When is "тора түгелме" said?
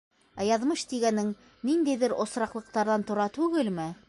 3.13-3.93